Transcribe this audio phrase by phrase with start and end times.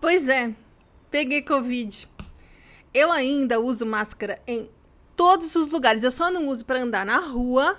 [0.00, 0.54] Pois é,
[1.10, 2.08] peguei Covid.
[2.92, 4.68] Eu ainda uso máscara em
[5.14, 6.02] todos os lugares.
[6.02, 7.78] Eu só não uso para andar na rua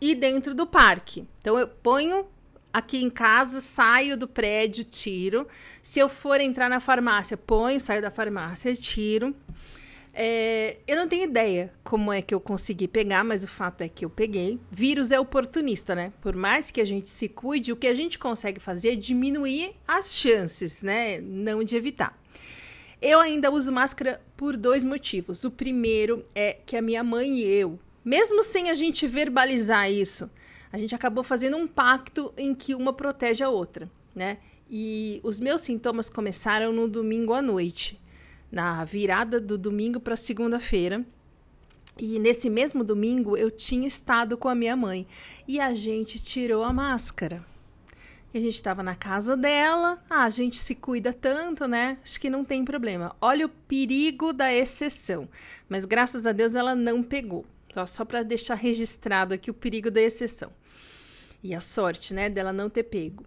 [0.00, 1.26] e dentro do parque.
[1.40, 2.26] Então eu ponho
[2.70, 5.48] aqui em casa, saio do prédio, tiro.
[5.82, 9.34] Se eu for entrar na farmácia, ponho, saio da farmácia, tiro.
[10.16, 13.88] É, eu não tenho ideia como é que eu consegui pegar, mas o fato é
[13.88, 14.60] que eu peguei.
[14.70, 16.12] Vírus é oportunista, né?
[16.20, 19.74] Por mais que a gente se cuide, o que a gente consegue fazer é diminuir
[19.88, 21.20] as chances, né?
[21.20, 22.16] Não de evitar.
[23.02, 25.42] Eu ainda uso máscara por dois motivos.
[25.42, 30.30] O primeiro é que a minha mãe e eu, mesmo sem a gente verbalizar isso,
[30.72, 34.38] a gente acabou fazendo um pacto em que uma protege a outra, né?
[34.70, 38.00] E os meus sintomas começaram no domingo à noite
[38.54, 41.04] na virada do domingo para segunda-feira.
[41.98, 45.06] E nesse mesmo domingo eu tinha estado com a minha mãe
[45.46, 47.44] e a gente tirou a máscara.
[48.32, 50.02] E a gente estava na casa dela.
[50.08, 51.98] Ah, a gente se cuida tanto, né?
[52.02, 53.14] Acho que não tem problema.
[53.20, 55.28] Olha o perigo da exceção.
[55.68, 57.44] Mas graças a Deus ela não pegou.
[57.68, 60.50] Então, só para deixar registrado aqui o perigo da exceção.
[61.42, 63.24] E a sorte, né, dela não ter pego.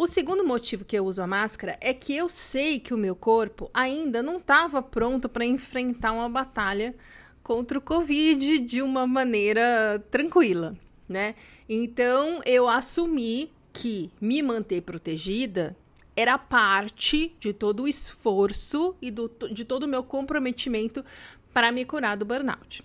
[0.00, 3.14] O segundo motivo que eu uso a máscara é que eu sei que o meu
[3.14, 6.94] corpo ainda não estava pronto para enfrentar uma batalha
[7.42, 10.74] contra o Covid de uma maneira tranquila,
[11.06, 11.34] né?
[11.68, 15.76] Então eu assumi que me manter protegida
[16.16, 21.04] era parte de todo o esforço e do, de todo o meu comprometimento
[21.52, 22.82] para me curar do burnout.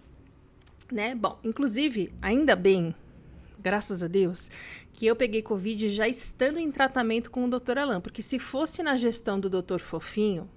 [0.92, 1.16] Né?
[1.16, 2.94] Bom, inclusive, ainda bem
[3.66, 4.52] graças a Deus,
[4.94, 7.80] que eu peguei Covid já estando em tratamento com o Dr.
[7.80, 8.00] Alain.
[8.00, 9.80] Porque se fosse na gestão do Dr.
[9.80, 10.48] Fofinho,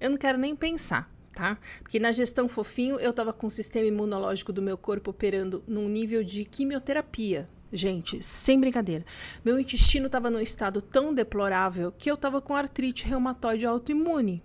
[0.00, 1.58] eu não quero nem pensar, tá?
[1.82, 5.86] Porque na gestão Fofinho eu tava com o sistema imunológico do meu corpo operando num
[5.86, 7.46] nível de quimioterapia.
[7.70, 9.04] Gente, sem brincadeira.
[9.44, 14.42] Meu intestino estava num estado tão deplorável que eu estava com artrite reumatoide autoimune.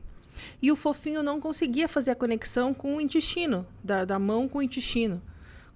[0.62, 4.58] E o fofinho não conseguia fazer a conexão com o intestino, da, da mão com
[4.58, 5.22] o intestino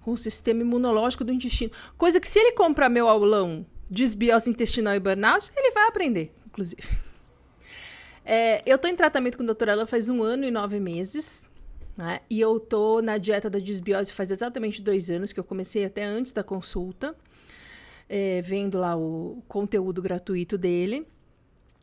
[0.06, 1.72] com o sistema imunológico do intestino.
[1.98, 6.32] Coisa que se ele comprar meu aulão de desbiose intestinal e burnout, ele vai aprender,
[6.46, 6.82] inclusive.
[8.28, 11.48] É, eu estou em tratamento com a doutora Ela faz um ano e nove meses.
[11.96, 12.18] Né?
[12.28, 16.02] E eu estou na dieta da desbiose faz exatamente dois anos, que eu comecei até
[16.02, 17.14] antes da consulta,
[18.08, 21.06] é, vendo lá o conteúdo gratuito dele.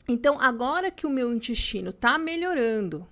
[0.05, 3.07] Então, agora que o meu intestino está melhorando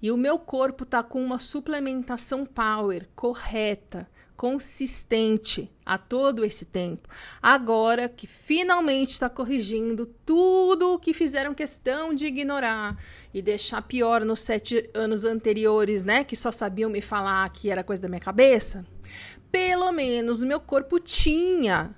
[0.00, 7.08] e o meu corpo está com uma suplementação power correta, consistente a todo esse tempo.
[7.42, 12.96] Agora que finalmente está corrigindo tudo o que fizeram questão de ignorar
[13.32, 16.24] e deixar pior nos sete anos anteriores, né?
[16.24, 18.84] Que só sabiam me falar que era coisa da minha cabeça.
[19.50, 21.94] Pelo menos o meu corpo tinha.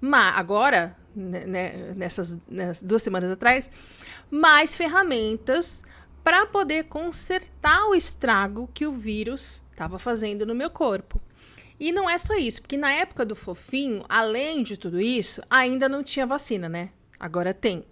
[0.00, 3.68] Mas agora, né, né nessas, nessas duas semanas atrás,
[4.30, 5.82] mais ferramentas
[6.22, 11.20] para poder consertar o estrago que o vírus estava fazendo no meu corpo.
[11.82, 15.88] E não é só isso, porque na época do fofinho, além de tudo isso, ainda
[15.88, 16.90] não tinha vacina, né?
[17.18, 17.84] Agora tem.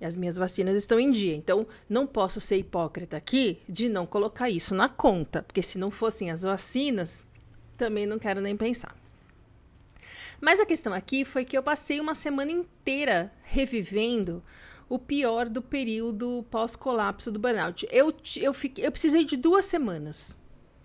[0.00, 1.36] E as minhas vacinas estão em dia.
[1.36, 5.88] Então, não posso ser hipócrita aqui de não colocar isso na conta, porque se não
[5.88, 7.28] fossem as vacinas,
[7.76, 8.92] também não quero nem pensar.
[10.40, 14.42] Mas a questão aqui foi que eu passei uma semana inteira revivendo
[14.88, 17.86] o pior do período pós-colapso do burnout.
[17.92, 20.36] Eu, eu, fiquei, eu precisei de duas semanas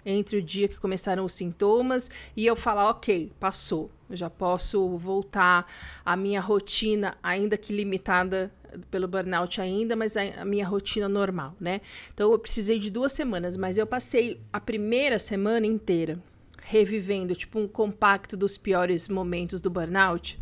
[0.06, 4.98] entre o dia que começaram os sintomas e eu falar, ok, passou, eu já posso
[4.98, 5.66] voltar
[6.06, 8.52] à minha rotina, ainda que limitada
[8.90, 11.82] pelo burnout ainda, mas a, minha rotina normal, né?
[12.14, 16.20] Então eu precisei de duas semanas, mas eu passei a primeira semana inteira
[16.62, 20.40] revivendo, tipo, um compacto dos piores momentos do burnout,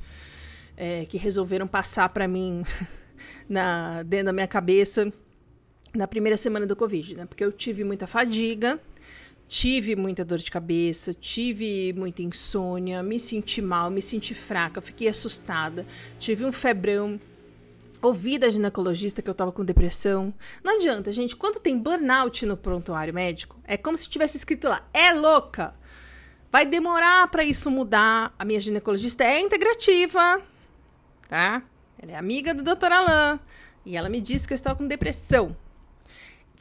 [0.77, 2.63] é, que resolveram passar para mim
[3.49, 5.11] na, dentro da minha cabeça
[5.93, 7.25] na primeira semana do Covid, né?
[7.25, 8.79] Porque eu tive muita fadiga,
[9.51, 15.09] Tive muita dor de cabeça, tive muita insônia, me senti mal, me senti fraca, fiquei
[15.09, 15.85] assustada,
[16.17, 17.19] tive um febrão.
[18.01, 20.33] Ouvi da ginecologista que eu tava com depressão.
[20.63, 21.35] Não adianta, gente.
[21.35, 25.75] Quando tem burnout no prontuário médico, é como se tivesse escrito lá: é louca.
[26.49, 28.33] Vai demorar para isso mudar.
[28.39, 30.41] A minha ginecologista é integrativa,
[31.27, 31.61] tá?
[32.01, 32.93] Ela é amiga do Dr.
[32.93, 33.37] Alain.
[33.85, 35.57] E ela me disse que eu estava com depressão.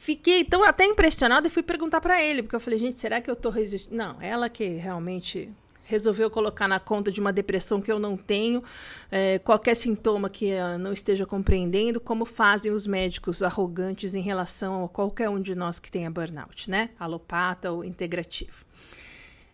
[0.01, 3.29] Fiquei tão até impressionada e fui perguntar para ele, porque eu falei, gente, será que
[3.29, 3.95] eu tô resistindo?
[3.95, 5.47] Não, ela que realmente
[5.83, 8.63] resolveu colocar na conta de uma depressão que eu não tenho,
[9.11, 14.85] é, qualquer sintoma que eu não esteja compreendendo, como fazem os médicos arrogantes em relação
[14.85, 16.89] a qualquer um de nós que tenha burnout, né?
[16.99, 18.65] Alopata ou integrativo.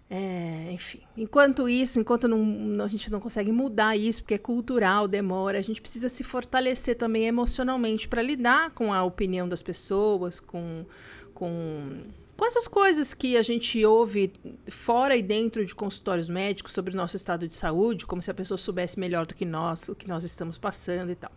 [0.09, 5.06] É, enfim, enquanto isso, enquanto não, a gente não consegue mudar isso, porque é cultural,
[5.06, 10.39] demora, a gente precisa se fortalecer também emocionalmente para lidar com a opinião das pessoas,
[10.39, 10.86] com,
[11.33, 12.04] com,
[12.38, 14.31] com essas coisas que a gente ouve
[14.69, 18.33] fora e dentro de consultórios médicos sobre o nosso estado de saúde, como se a
[18.33, 21.31] pessoa soubesse melhor do que nós, o que nós estamos passando e tal.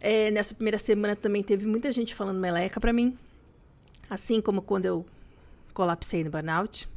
[0.00, 3.14] É, nessa primeira semana também teve muita gente falando meleca para mim,
[4.08, 5.04] assim como quando eu
[5.74, 6.88] colapsei no burnout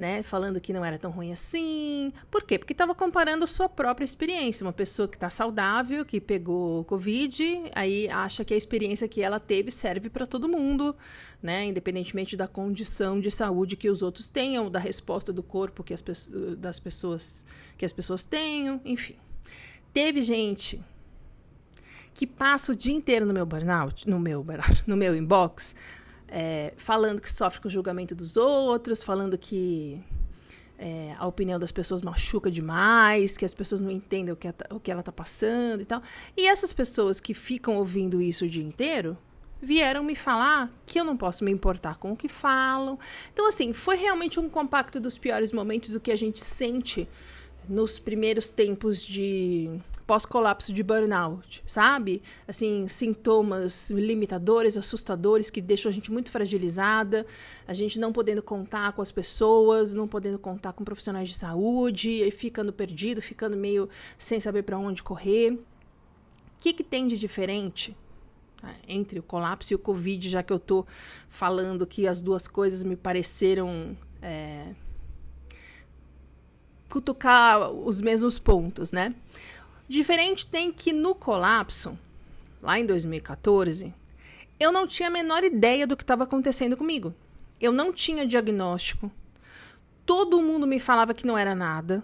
[0.00, 0.22] né?
[0.22, 2.10] Falando que não era tão ruim assim.
[2.30, 2.58] Por quê?
[2.58, 4.64] Porque estava comparando a sua própria experiência.
[4.64, 9.38] Uma pessoa que está saudável, que pegou Covid, aí acha que a experiência que ela
[9.38, 10.96] teve serve para todo mundo,
[11.42, 11.66] né?
[11.66, 16.02] Independentemente da condição de saúde que os outros tenham, da resposta do corpo que as,
[16.56, 17.44] das pessoas
[17.76, 19.16] que as pessoas tenham, enfim.
[19.92, 20.82] Teve gente
[22.14, 24.42] que passa o dia inteiro no meu burnout, no meu,
[24.86, 25.74] no meu inbox,
[26.30, 30.00] é, falando que sofre com o julgamento dos outros, falando que
[30.78, 34.56] é, a opinião das pessoas machuca demais, que as pessoas não entendem o que, ela,
[34.70, 36.02] o que ela está passando e tal.
[36.36, 39.18] E essas pessoas que ficam ouvindo isso o dia inteiro
[39.60, 42.98] vieram me falar que eu não posso me importar com o que falam.
[43.32, 47.06] Então, assim, foi realmente um compacto dos piores momentos do que a gente sente
[47.68, 49.70] nos primeiros tempos de
[50.10, 52.20] pós-colapso de burnout, sabe?
[52.48, 57.24] Assim, sintomas limitadores, assustadores, que deixam a gente muito fragilizada,
[57.64, 62.10] a gente não podendo contar com as pessoas, não podendo contar com profissionais de saúde,
[62.10, 65.52] e ficando perdido, ficando meio sem saber para onde correr.
[65.52, 65.60] O
[66.58, 67.96] que, que tem de diferente
[68.60, 70.84] tá, entre o colapso e o Covid, já que eu estou
[71.28, 73.96] falando que as duas coisas me pareceram.
[74.20, 74.74] É,
[76.90, 79.14] cutucar os mesmos pontos, né?
[79.88, 81.98] Diferente tem que no colapso,
[82.60, 83.94] lá em 2014,
[84.58, 87.14] eu não tinha a menor ideia do que estava acontecendo comigo.
[87.58, 89.10] Eu não tinha diagnóstico.
[90.04, 92.02] Todo mundo me falava que não era nada.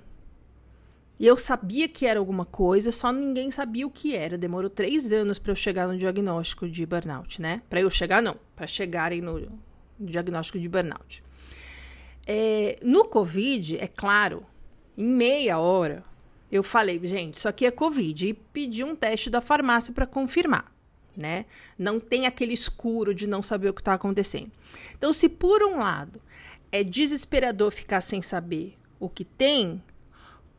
[1.19, 4.37] E eu sabia que era alguma coisa, só ninguém sabia o que era.
[4.37, 7.63] Demorou três anos para eu chegar no diagnóstico de burnout, né?
[7.71, 9.51] Para eu chegar, não, para chegarem no
[9.99, 11.25] diagnóstico de burnout.
[12.27, 14.45] É, no Covid, é claro,
[14.97, 16.03] em meia hora,
[16.51, 18.29] eu falei, gente, isso aqui é Covid.
[18.29, 20.73] E pedi um teste da farmácia para confirmar,
[21.17, 21.45] né?
[21.79, 24.51] Não tem aquele escuro de não saber o que está acontecendo.
[24.95, 26.21] Então, se por um lado
[26.71, 29.83] é desesperador ficar sem saber o que tem,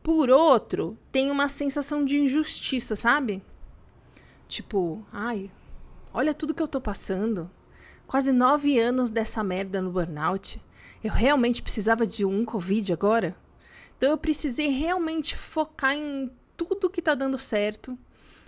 [0.02, 3.42] por outro, tem uma sensação de injustiça, sabe?
[4.46, 5.50] Tipo, ai,
[6.12, 7.50] olha tudo que eu tô passando.
[8.06, 10.62] Quase nove anos dessa merda no burnout.
[11.04, 13.36] Eu realmente precisava de um Covid agora?
[13.98, 17.98] Então eu precisei realmente focar em tudo que está dando certo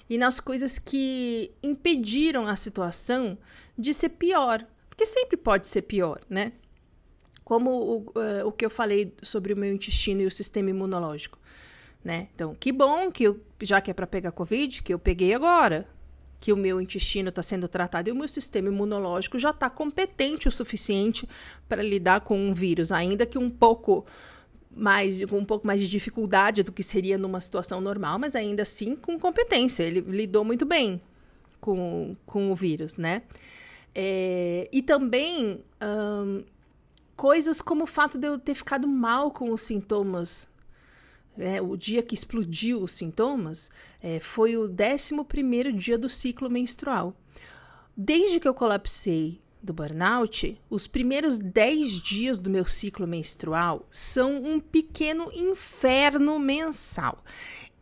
[0.09, 3.37] e nas coisas que impediram a situação
[3.77, 4.65] de ser pior.
[4.89, 6.53] Porque sempre pode ser pior, né?
[7.45, 11.39] Como o, uh, o que eu falei sobre o meu intestino e o sistema imunológico.
[12.03, 12.29] Né?
[12.35, 15.87] Então, que bom que eu, já que é para pegar Covid, que eu peguei agora.
[16.41, 20.49] Que o meu intestino está sendo tratado e o meu sistema imunológico já está competente
[20.49, 21.29] o suficiente
[21.69, 24.07] para lidar com um vírus, ainda que um pouco
[24.71, 28.63] mais com um pouco mais de dificuldade do que seria numa situação normal, mas ainda
[28.63, 29.83] assim com competência.
[29.83, 31.01] Ele lidou muito bem
[31.61, 33.23] com, com o vírus, né?
[33.95, 35.65] É, e também
[37.17, 40.49] coisas como o fato de eu ter ficado mal com os sintomas.
[41.39, 43.71] É, o dia que explodiu os sintomas
[44.03, 47.15] é, foi o 11 dia do ciclo menstrual.
[47.97, 54.43] Desde que eu colapsei do burnout, os primeiros 10 dias do meu ciclo menstrual são
[54.43, 57.23] um pequeno inferno mensal.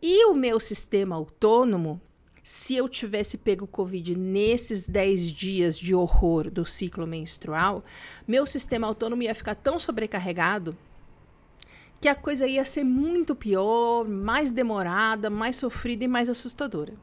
[0.01, 2.01] E o meu sistema autônomo,
[2.43, 7.83] se eu tivesse pego Covid nesses 10 dias de horror do ciclo menstrual,
[8.27, 10.75] meu sistema autônomo ia ficar tão sobrecarregado
[11.99, 16.93] que a coisa ia ser muito pior, mais demorada, mais sofrida e mais assustadora.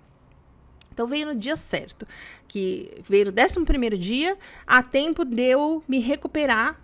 [0.97, 2.09] Então veio no dia certo,
[2.49, 6.81] que veio no 11 dia, a tempo de eu me recuperar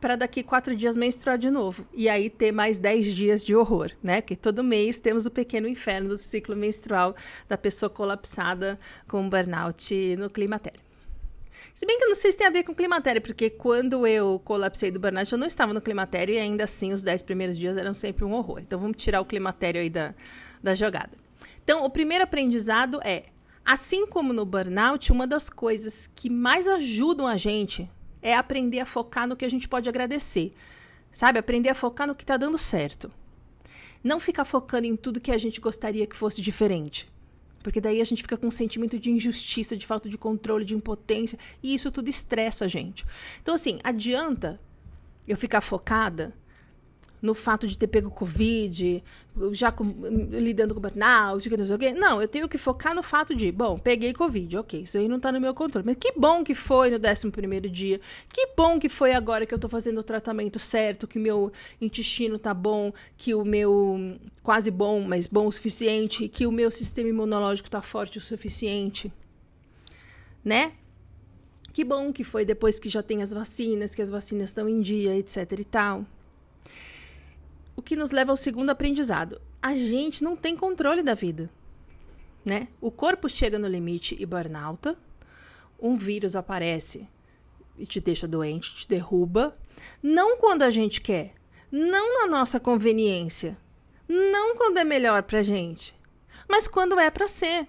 [0.00, 1.86] para daqui quatro dias menstruar de novo.
[1.92, 4.22] E aí ter mais dez dias de horror, né?
[4.22, 7.14] Porque todo mês temos o pequeno inferno do ciclo menstrual
[7.46, 10.80] da pessoa colapsada com burnout no climatério.
[11.74, 14.40] Se bem que eu não sei se tem a ver com climatério, porque quando eu
[14.42, 17.76] colapsei do burnout, eu não estava no climatério e ainda assim os dez primeiros dias
[17.76, 18.60] eram sempre um horror.
[18.60, 20.14] Então vamos tirar o climatério aí da,
[20.62, 21.10] da jogada.
[21.62, 23.26] Então, o primeiro aprendizado é
[23.64, 27.88] Assim como no burnout, uma das coisas que mais ajudam a gente
[28.22, 30.52] é aprender a focar no que a gente pode agradecer.
[31.12, 31.38] Sabe?
[31.38, 33.10] Aprender a focar no que está dando certo.
[34.02, 37.10] Não ficar focando em tudo que a gente gostaria que fosse diferente.
[37.62, 40.74] Porque daí a gente fica com um sentimento de injustiça, de falta de controle, de
[40.74, 43.04] impotência, e isso tudo estressa a gente.
[43.42, 44.58] Então, assim, adianta
[45.28, 46.34] eu ficar focada
[47.22, 49.02] no fato de ter pego Covid,
[49.52, 49.84] já com,
[50.30, 51.92] lidando com burnout, que não sei o quê.
[51.92, 55.20] Não, eu tenho que focar no fato de, bom, peguei Covid, ok, isso aí não
[55.20, 55.86] tá no meu controle.
[55.86, 58.00] Mas que bom que foi no 11 dia.
[58.32, 62.38] Que bom que foi agora que eu tô fazendo o tratamento certo, que meu intestino
[62.38, 64.18] tá bom, que o meu.
[64.42, 69.12] quase bom, mas bom o suficiente, que o meu sistema imunológico tá forte o suficiente.
[70.42, 70.72] Né?
[71.72, 74.80] Que bom que foi depois que já tem as vacinas, que as vacinas estão em
[74.80, 76.06] dia, etc e tal.
[77.80, 79.40] O que nos leva ao segundo aprendizado.
[79.62, 81.50] A gente não tem controle da vida,
[82.44, 82.68] né?
[82.78, 84.94] O corpo chega no limite e burnout,
[85.80, 87.08] um vírus aparece
[87.78, 89.56] e te deixa doente, te derruba,
[90.02, 91.32] não quando a gente quer,
[91.72, 93.56] não na nossa conveniência,
[94.06, 95.98] não quando é melhor pra gente,
[96.46, 97.66] mas quando é para ser.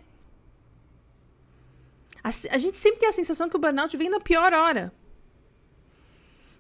[2.22, 4.94] A, a, gente sempre tem a sensação que o burnout vem na pior hora.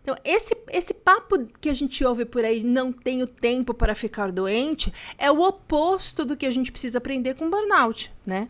[0.01, 4.31] Então, esse, esse papo que a gente ouve por aí, não tenho tempo para ficar
[4.31, 8.49] doente, é o oposto do que a gente precisa aprender com burnout, né?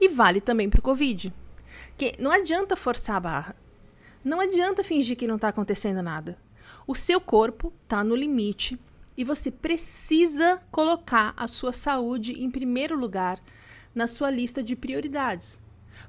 [0.00, 1.32] E vale também para o Covid.
[1.98, 3.56] Que não adianta forçar a barra.
[4.24, 6.38] Não adianta fingir que não está acontecendo nada.
[6.86, 8.78] O seu corpo está no limite
[9.16, 13.40] e você precisa colocar a sua saúde em primeiro lugar
[13.94, 15.60] na sua lista de prioridades.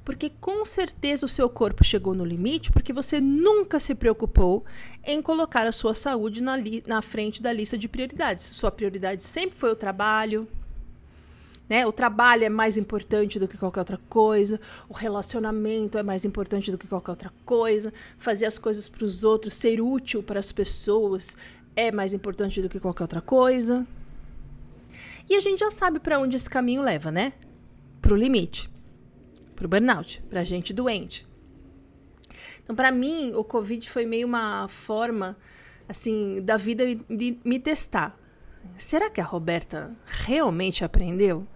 [0.04, 4.63] Porque com certeza o seu corpo chegou no limite porque você nunca se preocupou
[5.04, 8.44] em colocar a sua saúde na, na frente da lista de prioridades.
[8.46, 10.48] Sua prioridade sempre foi o trabalho,
[11.68, 11.86] né?
[11.88, 16.72] O trabalho é mais importante do que qualquer outra coisa, o relacionamento é mais importante
[16.72, 20.51] do que qualquer outra coisa, fazer as coisas para os outros, ser útil para as
[20.51, 21.36] pessoas
[21.75, 23.86] é mais importante do que qualquer outra coisa.
[25.30, 27.34] E a gente já sabe para onde esse caminho leva, né?
[28.01, 28.75] Para o limite
[29.56, 31.28] para o burnout, para gente doente.
[32.64, 35.38] Então, para mim, o Covid foi meio uma forma,
[35.88, 38.18] assim, da vida de me testar.
[38.78, 41.48] Será que a Roberta realmente aprendeu?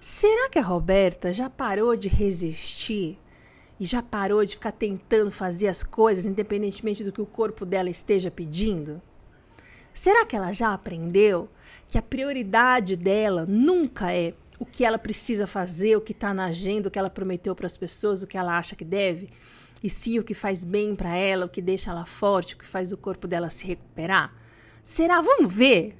[0.00, 3.18] Será que a Roberta já parou de resistir
[3.78, 7.88] e já parou de ficar tentando fazer as coisas independentemente do que o corpo dela
[7.88, 9.00] esteja pedindo?
[9.92, 11.48] Será que ela já aprendeu
[11.88, 16.44] que a prioridade dela nunca é o que ela precisa fazer, o que está na
[16.44, 19.30] agenda, o que ela prometeu para as pessoas, o que ela acha que deve,
[19.82, 22.66] e sim o que faz bem para ela, o que deixa ela forte, o que
[22.66, 24.34] faz o corpo dela se recuperar?
[24.84, 25.22] Será?
[25.22, 25.96] Vamos ver.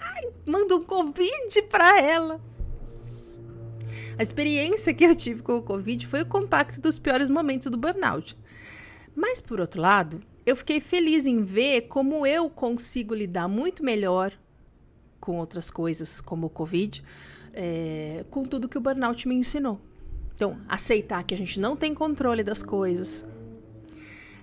[0.00, 2.40] Ai, manda um convite para ela.
[4.18, 7.78] A experiência que eu tive com o Covid foi o compacto dos piores momentos do
[7.78, 8.36] burnout.
[9.14, 14.32] Mas, por outro lado, eu fiquei feliz em ver como eu consigo lidar muito melhor
[15.20, 17.04] com outras coisas, como o Covid,
[17.52, 19.80] é, com tudo que o burnout me ensinou.
[20.34, 23.26] Então, aceitar que a gente não tem controle das coisas,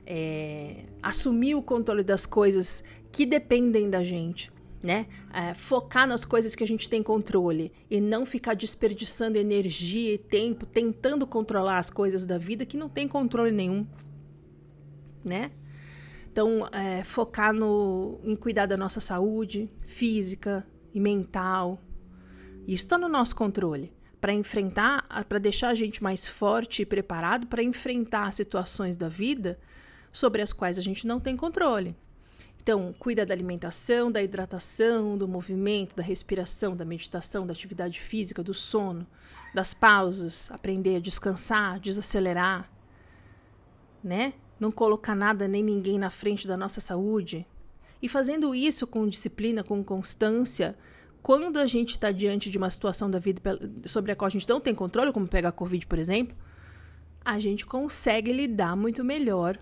[0.06, 4.52] é, assumir o controle das coisas que dependem da gente,
[4.84, 5.08] né?
[5.34, 10.18] É, focar nas coisas que a gente tem controle e não ficar desperdiçando energia e
[10.18, 13.86] tempo tentando controlar as coisas da vida que não tem controle nenhum,
[15.26, 15.52] né?
[16.32, 21.82] Então, é, focar no, em cuidar da nossa saúde física e mental,
[22.68, 27.48] isso está no nosso controle para enfrentar, para deixar a gente mais forte e preparado
[27.48, 29.58] para enfrentar situações da vida
[30.12, 31.96] sobre as quais a gente não tem controle.
[32.62, 38.44] Então, cuida da alimentação, da hidratação, do movimento, da respiração, da meditação, da atividade física,
[38.44, 39.08] do sono,
[39.54, 42.70] das pausas, aprender a descansar, desacelerar,
[44.04, 44.34] né?
[44.60, 47.48] Não colocar nada nem ninguém na frente da nossa saúde.
[48.02, 50.78] E fazendo isso com disciplina, com constância,
[51.28, 53.42] quando a gente está diante de uma situação da vida
[53.84, 56.34] sobre a qual a gente não tem controle, como pegar a Covid, por exemplo,
[57.20, 59.60] a gente consegue lidar muito melhor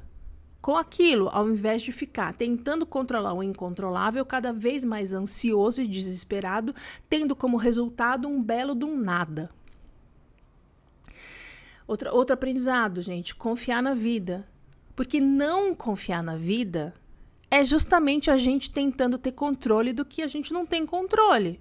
[0.61, 5.87] com aquilo, ao invés de ficar tentando controlar o incontrolável, cada vez mais ansioso e
[5.87, 6.71] desesperado,
[7.09, 9.49] tendo como resultado um belo um nada.
[11.87, 14.47] Outra, outro aprendizado, gente, confiar na vida.
[14.95, 16.93] Porque não confiar na vida
[17.49, 21.59] é justamente a gente tentando ter controle do que a gente não tem controle.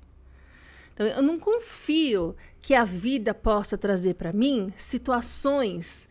[0.93, 6.09] Então, eu não confio que a vida possa trazer para mim situações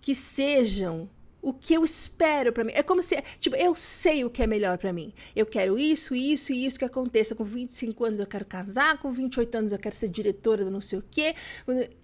[0.00, 1.08] que sejam
[1.46, 2.72] o que eu espero para mim.
[2.74, 5.14] É como se, tipo, eu sei o que é melhor para mim.
[5.34, 7.36] Eu quero isso, isso e isso que aconteça.
[7.36, 10.80] Com 25 anos eu quero casar, com 28 anos eu quero ser diretora do não
[10.80, 11.36] sei o quê.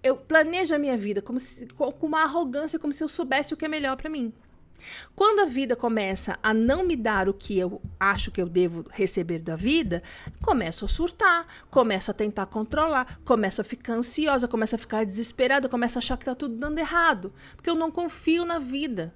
[0.01, 3.57] Eu planejo a minha vida como se, com uma arrogância, como se eu soubesse o
[3.57, 4.33] que é melhor para mim.
[5.15, 8.85] Quando a vida começa a não me dar o que eu acho que eu devo
[8.91, 10.01] receber da vida,
[10.41, 15.69] começo a surtar, começo a tentar controlar, começo a ficar ansiosa, começo a ficar desesperada,
[15.69, 19.13] começo a achar que está tudo dando errado, porque eu não confio na vida.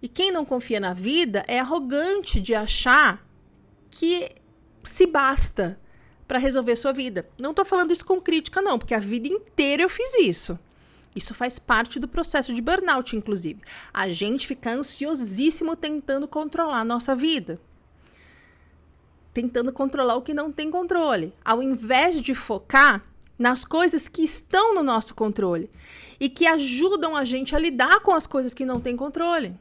[0.00, 3.24] E quem não confia na vida é arrogante de achar
[3.90, 4.28] que
[4.82, 5.78] se basta
[6.26, 7.28] para resolver sua vida.
[7.38, 10.58] Não tô falando isso com crítica, não, porque a vida inteira eu fiz isso.
[11.14, 13.60] Isso faz parte do processo de burnout, inclusive.
[13.92, 17.60] A gente fica ansiosíssimo tentando controlar a nossa vida.
[19.34, 21.34] Tentando controlar o que não tem controle.
[21.44, 23.04] Ao invés de focar
[23.38, 25.68] nas coisas que estão no nosso controle
[26.18, 29.54] e que ajudam a gente a lidar com as coisas que não tem controle.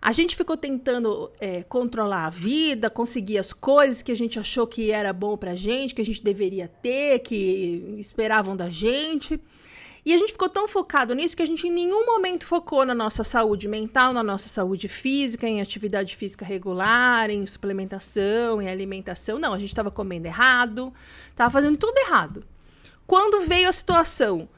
[0.00, 4.66] A gente ficou tentando é, controlar a vida, conseguir as coisas que a gente achou
[4.66, 9.40] que era bom pra gente, que a gente deveria ter, que esperavam da gente.
[10.08, 12.94] E a gente ficou tão focado nisso que a gente em nenhum momento focou na
[12.94, 19.38] nossa saúde mental, na nossa saúde física, em atividade física regular, em suplementação, em alimentação.
[19.38, 20.94] Não, a gente estava comendo errado,
[21.28, 22.42] estava fazendo tudo errado.
[23.06, 24.48] Quando veio a situação,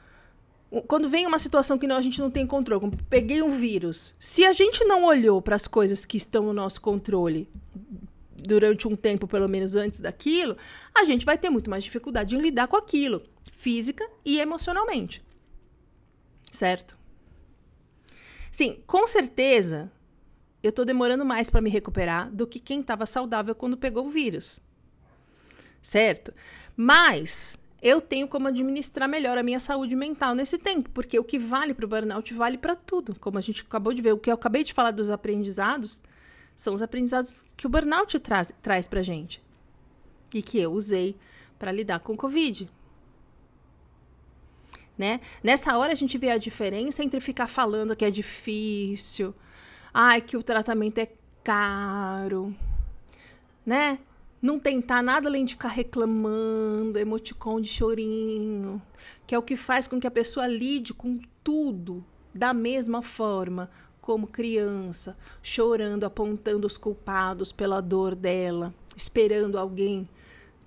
[0.87, 4.15] quando vem uma situação que não, a gente não tem controle, como peguei um vírus,
[4.17, 7.45] se a gente não olhou para as coisas que estão no nosso controle
[8.33, 10.55] durante um tempo, pelo menos antes daquilo,
[10.95, 15.21] a gente vai ter muito mais dificuldade em lidar com aquilo, física e emocionalmente
[16.51, 16.97] certo?
[18.51, 19.91] Sim, com certeza
[20.61, 24.09] eu tô demorando mais para me recuperar do que quem estava saudável quando pegou o
[24.09, 24.59] vírus.
[25.81, 26.31] Certo?
[26.75, 31.39] Mas eu tenho como administrar melhor a minha saúde mental nesse tempo, porque o que
[31.39, 33.15] vale para o burnout vale para tudo.
[33.19, 36.03] Como a gente acabou de ver, o que eu acabei de falar dos aprendizados
[36.55, 39.41] são os aprendizados que o burnout traz, traz para gente
[40.33, 41.15] e que eu usei
[41.57, 42.69] para lidar com o Covid
[45.01, 45.19] né?
[45.43, 49.33] Nessa hora a gente vê a diferença entre ficar falando que é difícil,
[49.91, 51.07] ai, que o tratamento é
[51.43, 52.55] caro,
[53.65, 53.97] né?
[54.39, 58.79] Não tentar nada além de ficar reclamando, emoticon de chorinho,
[59.25, 63.71] que é o que faz com que a pessoa lide com tudo da mesma forma,
[63.99, 70.07] como criança, chorando, apontando os culpados pela dor dela, esperando alguém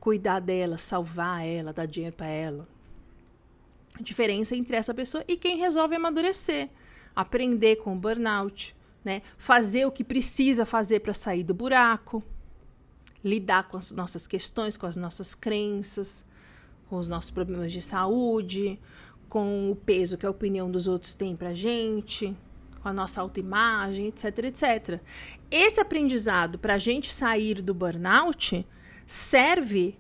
[0.01, 2.74] cuidar dela, salvar ela, dar dinheiro para ela
[4.01, 6.69] diferença entre essa pessoa e quem resolve amadurecer,
[7.15, 9.23] aprender com o burnout, né?
[9.37, 12.23] Fazer o que precisa fazer para sair do buraco,
[13.23, 16.27] lidar com as nossas questões, com as nossas crenças,
[16.89, 18.79] com os nossos problemas de saúde,
[19.29, 22.37] com o peso que a opinião dos outros tem pra gente,
[22.83, 25.01] com a nossa autoimagem, etc, etc.
[25.51, 28.67] Esse aprendizado para a gente sair do burnout
[29.07, 29.99] serve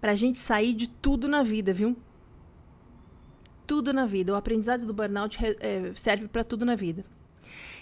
[0.00, 1.96] para a gente sair de tudo na vida, viu?
[3.72, 4.34] Tudo na vida.
[4.34, 7.02] O aprendizado do burnout é, serve para tudo na vida.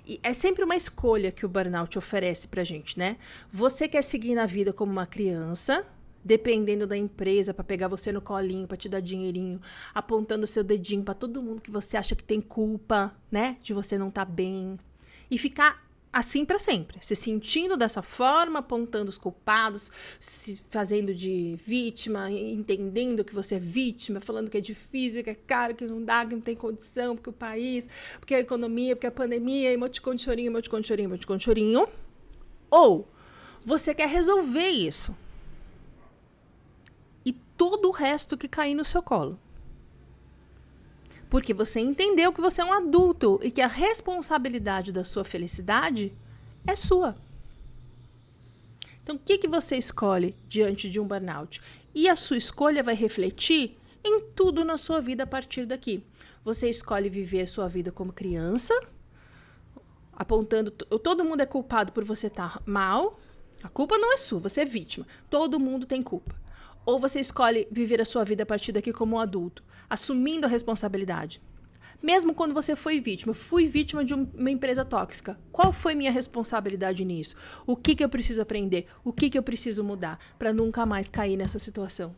[0.06, 3.16] E é sempre uma escolha que o burnout oferece pra gente, né?
[3.50, 5.84] Você quer seguir na vida como uma criança,
[6.24, 9.60] dependendo da empresa para pegar você no colinho, para te dar dinheirinho,
[9.92, 13.98] apontando seu dedinho para todo mundo que você acha que tem culpa, né, de você
[13.98, 14.78] não estar tá bem,
[15.28, 21.54] e ficar assim para sempre, se sentindo dessa forma, apontando os culpados, se fazendo de
[21.56, 26.04] vítima, entendendo que você é vítima, falando que é difícil, que é caro, que não
[26.04, 30.14] dá, que não tem condição, porque o país, porque a economia, porque a pandemia, emoticon
[30.14, 31.88] de chorinho, emoticon de chorinho, emoticon de chorinho.
[32.68, 33.08] Ou
[33.62, 35.14] você quer resolver isso.
[37.24, 39.38] E todo o resto que cair no seu colo.
[41.30, 46.12] Porque você entendeu que você é um adulto e que a responsabilidade da sua felicidade
[46.66, 47.16] é sua.
[49.02, 51.62] Então, o que, que você escolhe diante de um burnout?
[51.94, 56.04] E a sua escolha vai refletir em tudo na sua vida a partir daqui.
[56.42, 58.74] Você escolhe viver a sua vida como criança,
[60.12, 60.70] apontando.
[60.70, 63.20] Todo mundo é culpado por você estar mal.
[63.62, 65.06] A culpa não é sua, você é vítima.
[65.28, 66.34] Todo mundo tem culpa.
[66.84, 70.50] Ou você escolhe viver a sua vida a partir daqui como um adulto, assumindo a
[70.50, 71.40] responsabilidade.
[72.02, 75.38] Mesmo quando você foi vítima, fui vítima de uma empresa tóxica.
[75.52, 77.36] Qual foi minha responsabilidade nisso?
[77.66, 78.86] O que, que eu preciso aprender?
[79.04, 82.16] O que, que eu preciso mudar para nunca mais cair nessa situação?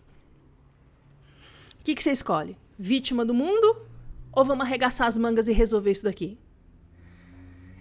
[1.81, 2.57] O que, que você escolhe?
[2.79, 3.85] Vítima do mundo?
[4.33, 6.38] Ou vamos arregaçar as mangas e resolver isso daqui?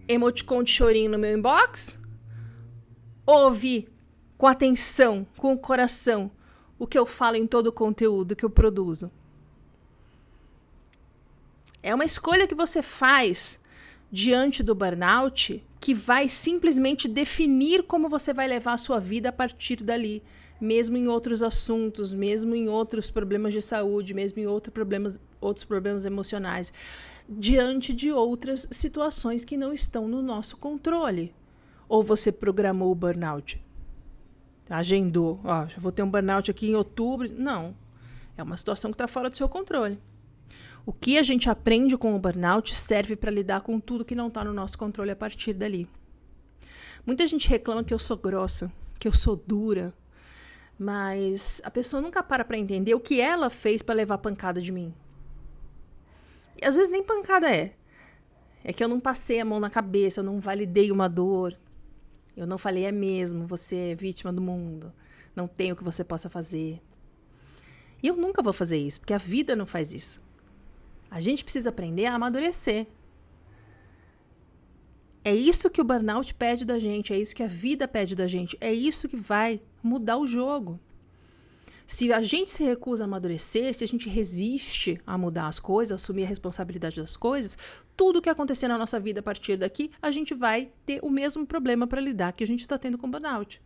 [0.07, 1.99] Emoticon de chorinho no meu inbox?
[3.27, 3.87] Ouve
[4.39, 6.31] com atenção, com o coração,
[6.81, 9.11] o que eu falo em todo o conteúdo que eu produzo.
[11.83, 13.59] É uma escolha que você faz
[14.11, 19.31] diante do burnout que vai simplesmente definir como você vai levar a sua vida a
[19.31, 20.23] partir dali,
[20.59, 25.63] mesmo em outros assuntos, mesmo em outros problemas de saúde, mesmo em outros problemas, outros
[25.63, 26.73] problemas emocionais,
[27.29, 31.31] diante de outras situações que não estão no nosso controle.
[31.87, 33.61] Ou você programou o burnout?
[34.71, 37.29] Agendou, ó, vou ter um burnout aqui em outubro.
[37.31, 37.75] Não.
[38.37, 39.99] É uma situação que está fora do seu controle.
[40.85, 44.29] O que a gente aprende com o burnout serve para lidar com tudo que não
[44.29, 45.87] está no nosso controle a partir dali.
[47.05, 49.93] Muita gente reclama que eu sou grossa, que eu sou dura.
[50.79, 54.71] Mas a pessoa nunca para para entender o que ela fez para levar pancada de
[54.71, 54.93] mim.
[56.59, 57.75] E às vezes nem pancada é.
[58.63, 61.57] É que eu não passei a mão na cabeça, eu não validei uma dor.
[62.35, 64.93] Eu não falei, é mesmo, você é vítima do mundo.
[65.35, 66.81] Não tem o que você possa fazer.
[68.01, 70.21] E eu nunca vou fazer isso, porque a vida não faz isso.
[71.09, 72.87] A gente precisa aprender a amadurecer.
[75.23, 78.25] É isso que o burnout pede da gente, é isso que a vida pede da
[78.25, 80.79] gente, é isso que vai mudar o jogo.
[81.91, 86.01] Se a gente se recusa a amadurecer, se a gente resiste a mudar as coisas,
[86.01, 87.57] assumir a responsabilidade das coisas,
[87.97, 91.45] tudo que acontecer na nossa vida a partir daqui, a gente vai ter o mesmo
[91.45, 93.61] problema para lidar que a gente está tendo com o burnout.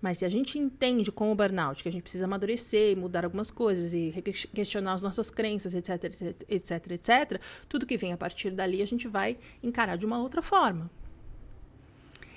[0.00, 3.50] Mas se a gente entende com o burnout que a gente precisa amadurecer, mudar algumas
[3.50, 4.14] coisas e
[4.54, 8.86] questionar as nossas crenças, etc, etc, etc, etc, tudo que vem a partir dali a
[8.86, 10.88] gente vai encarar de uma outra forma.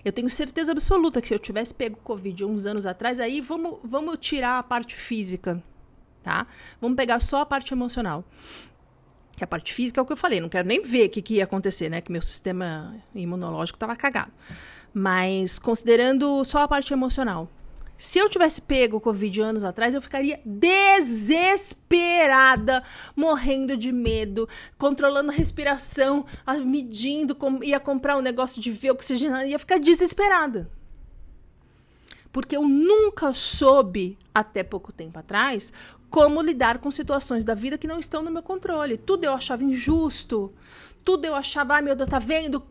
[0.05, 3.79] Eu tenho certeza absoluta que se eu tivesse pego Covid uns anos atrás, aí vamos,
[3.83, 5.61] vamos tirar a parte física,
[6.21, 6.45] tá?
[6.79, 8.23] Vamos pegar só a parte emocional.
[9.35, 11.23] Que a parte física é o que eu falei, não quero nem ver o que,
[11.23, 12.01] que ia acontecer, né?
[12.01, 14.31] Que meu sistema imunológico estava cagado.
[14.93, 17.49] Mas considerando só a parte emocional.
[17.97, 21.73] Se eu tivesse pego o Covid anos atrás, eu ficaria desesperada,
[23.15, 26.25] morrendo de medo, controlando a respiração,
[26.65, 30.69] medindo, ia comprar um negócio de ver oxigenado, ia ficar desesperada.
[32.31, 35.71] Porque eu nunca soube, até pouco tempo atrás,
[36.09, 38.97] como lidar com situações da vida que não estão no meu controle.
[38.97, 40.53] Tudo eu achava injusto,
[41.03, 42.61] tudo eu achava, ai meu Deus, tá vendo?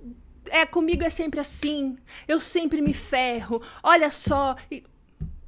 [0.51, 4.57] é, comigo é sempre assim, eu sempre me ferro, olha só.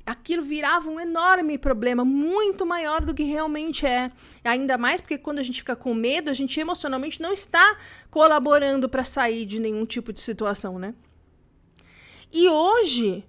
[0.07, 4.13] Aquilo virava um enorme problema, muito maior do que realmente é.
[4.45, 7.77] Ainda mais porque quando a gente fica com medo, a gente emocionalmente não está
[8.09, 10.95] colaborando para sair de nenhum tipo de situação, né?
[12.33, 13.25] E hoje,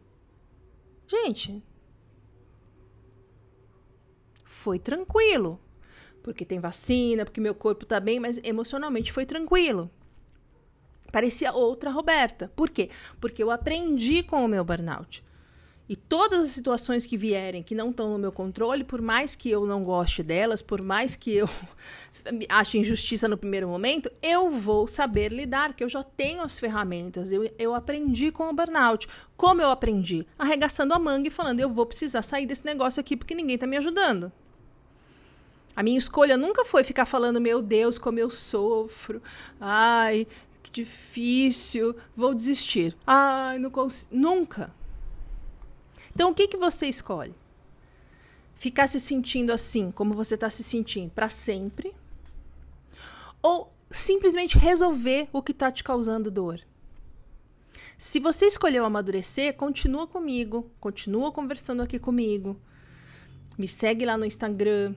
[1.08, 1.64] gente,
[4.44, 5.60] foi tranquilo.
[6.22, 9.90] Porque tem vacina, porque meu corpo tá bem, mas emocionalmente foi tranquilo.
[11.12, 12.52] Parecia outra Roberta.
[12.56, 12.90] Por quê?
[13.20, 15.24] Porque eu aprendi com o meu burnout.
[15.90, 19.50] E todas as situações que vierem que não estão no meu controle, por mais que
[19.50, 21.50] eu não goste delas, por mais que eu
[22.50, 27.32] ache injustiça no primeiro momento, eu vou saber lidar, que eu já tenho as ferramentas.
[27.32, 29.08] Eu, eu aprendi com o burnout.
[29.38, 30.28] Como eu aprendi?
[30.38, 33.66] Arregaçando a manga e falando: eu vou precisar sair desse negócio aqui porque ninguém está
[33.66, 34.32] me ajudando.
[35.74, 39.22] A minha escolha nunca foi ficar falando, meu Deus, como eu sofro.
[39.62, 40.28] Ai,
[40.64, 42.98] que difícil, vou desistir.
[43.06, 44.14] Ai, não consigo.
[44.16, 44.76] Nunca.
[46.18, 47.36] Então, o que, que você escolhe?
[48.56, 51.94] Ficar se sentindo assim, como você está se sentindo, para sempre?
[53.40, 56.60] Ou simplesmente resolver o que está te causando dor?
[58.00, 62.60] Se você escolheu amadurecer, continua comigo, continua conversando aqui comigo.
[63.56, 64.96] Me segue lá no Instagram,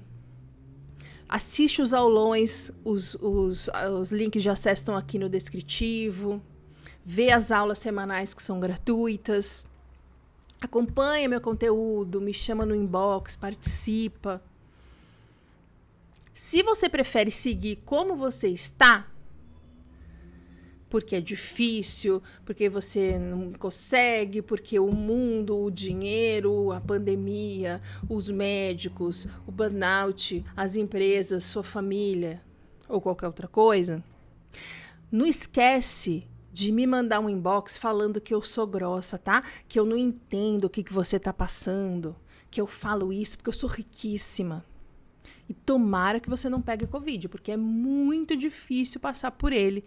[1.28, 3.68] Assiste os aulões, os, os,
[4.00, 6.42] os links de acesso estão aqui no descritivo.
[7.04, 9.68] Vê as aulas semanais que são gratuitas.
[10.61, 14.42] Acompanha meu conteúdo, me chama no inbox, participa.
[16.35, 19.07] Se você prefere seguir como você está,
[20.90, 28.29] porque é difícil, porque você não consegue, porque o mundo, o dinheiro, a pandemia, os
[28.29, 32.42] médicos, o burnout, as empresas, sua família
[32.88, 34.03] ou qualquer outra coisa.
[35.11, 39.43] Não esquece de me mandar um inbox falando que eu sou grossa, tá?
[39.69, 42.17] Que eu não entendo o que, que você está passando,
[42.51, 44.65] que eu falo isso porque eu sou riquíssima.
[45.49, 49.85] E tomara que você não pegue Covid, porque é muito difícil passar por ele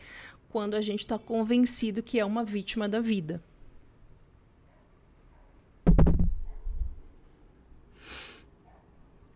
[0.49, 3.41] quando a gente está convencido que é uma vítima da vida.